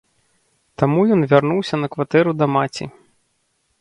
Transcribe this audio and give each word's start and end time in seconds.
Таму 0.83 1.03
ён 1.15 1.21
вярнуўся 1.33 1.75
на 1.83 1.87
кватэру 1.97 2.31
да 2.41 2.45
маці. 2.55 2.85